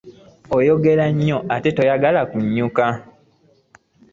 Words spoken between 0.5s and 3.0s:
Oyogera nnyo ate toyagala kunnyuka.